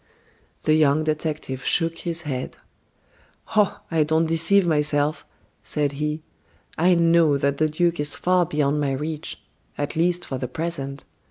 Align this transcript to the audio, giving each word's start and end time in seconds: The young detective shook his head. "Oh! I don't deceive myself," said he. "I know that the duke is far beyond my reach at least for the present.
The 0.63 0.73
young 0.73 1.03
detective 1.03 1.63
shook 1.63 1.99
his 1.99 2.21
head. 2.21 2.57
"Oh! 3.55 3.81
I 3.91 4.01
don't 4.01 4.25
deceive 4.25 4.65
myself," 4.65 5.27
said 5.61 5.91
he. 5.91 6.23
"I 6.75 6.95
know 6.95 7.37
that 7.37 7.57
the 7.57 7.69
duke 7.69 7.99
is 7.99 8.15
far 8.15 8.47
beyond 8.47 8.81
my 8.81 8.93
reach 8.93 9.43
at 9.77 9.95
least 9.95 10.25
for 10.25 10.39
the 10.39 10.47
present. 10.47 11.03